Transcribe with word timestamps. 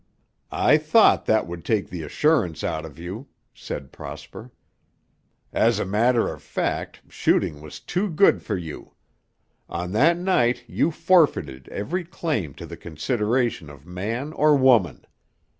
"I 0.51 0.79
thought 0.79 1.27
that 1.27 1.45
would 1.45 1.63
take 1.63 1.91
the 1.91 2.01
assurance 2.01 2.63
out 2.63 2.87
of 2.87 2.97
you," 2.97 3.27
said 3.53 3.91
Prosper. 3.91 4.49
"As 5.53 5.77
a 5.77 5.85
matter 5.85 6.33
of 6.33 6.41
fact, 6.41 7.01
shooting 7.07 7.61
was 7.61 7.79
too 7.79 8.09
good 8.09 8.41
for 8.41 8.57
you. 8.57 8.95
On 9.69 9.91
that 9.91 10.17
night 10.17 10.63
you 10.67 10.89
forfeited 10.89 11.69
every 11.69 12.03
claim 12.03 12.55
to 12.55 12.65
the 12.65 12.77
consideration 12.77 13.69
of 13.69 13.85
man 13.85 14.33
or 14.33 14.55
woman. 14.57 15.05